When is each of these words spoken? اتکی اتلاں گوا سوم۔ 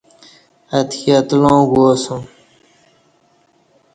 اتکی 0.77 1.09
اتلاں 1.17 1.61
گوا 1.71 1.91
سوم۔ 2.03 2.21